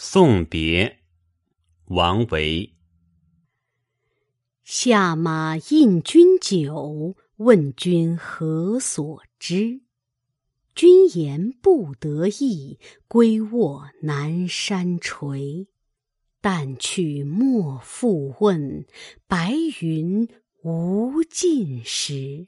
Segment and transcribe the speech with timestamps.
[0.00, 1.00] 送别，
[1.86, 2.76] 王维。
[4.62, 9.80] 下马饮君酒，问君何所之？
[10.72, 15.66] 君言不得意，归卧南山陲。
[16.40, 18.86] 但去莫复问，
[19.26, 20.28] 白云
[20.62, 22.46] 无尽时。